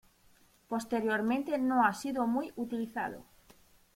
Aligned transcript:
Posteriormente 0.67 1.59
no 1.59 1.85
ha 1.85 1.93
sido 1.93 2.25
muy 2.25 2.51
utilizado. 2.55 3.23